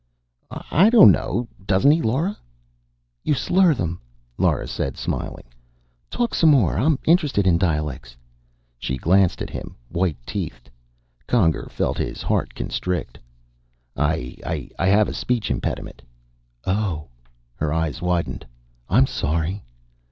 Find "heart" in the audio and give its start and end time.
12.23-12.55